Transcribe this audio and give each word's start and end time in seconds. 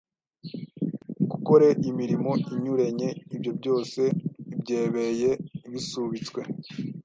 gukore 1.31 1.67
imirimo 1.89 2.31
inyurenye, 2.53 3.09
ibyo 3.35 3.51
byose 3.59 4.01
byebeye 4.61 5.29
bisubitswe.. 5.71 6.41